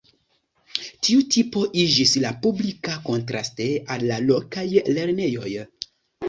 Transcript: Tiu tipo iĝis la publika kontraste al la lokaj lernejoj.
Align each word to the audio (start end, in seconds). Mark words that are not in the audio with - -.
Tiu 1.07 1.19
tipo 1.35 1.65
iĝis 1.81 2.13
la 2.23 2.31
publika 2.45 2.95
kontraste 3.11 3.69
al 3.97 4.07
la 4.13 4.19
lokaj 4.31 4.65
lernejoj. 4.97 5.55